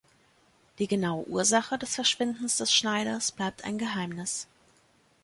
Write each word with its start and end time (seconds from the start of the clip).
Die 0.79 0.87
genaue 0.87 1.27
Ursache 1.27 1.77
des 1.77 1.93
Verschwindens 1.93 2.57
des 2.57 2.73
Schneiders 2.73 3.31
bleibt 3.31 3.63
ein 3.65 3.77
Geheimnis. 3.77 4.47